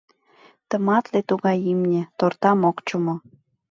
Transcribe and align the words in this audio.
Тыматле 0.69 1.19
тугай 1.29 1.57
имне, 1.71 2.01
тортам 2.17 2.59
ок 2.69 2.77
чумо. 2.87 3.15